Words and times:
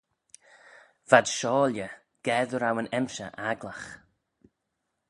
V'ad 1.09 1.25
shiaulley 1.35 1.91
ga 2.25 2.37
dy 2.49 2.57
row 2.59 2.79
yn 2.81 2.91
emshir 2.97 3.31
agglagh. 3.49 3.87